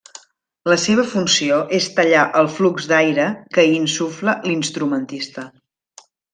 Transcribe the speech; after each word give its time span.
La 0.71 0.77
seva 0.83 1.03
funció 1.11 1.59
és 1.81 1.89
tallar 1.99 2.23
el 2.41 2.49
flux 2.55 2.89
d'aire 2.93 3.29
que 3.59 3.67
hi 3.69 3.79
insufla 3.83 4.37
l'instrumentista. 4.49 5.49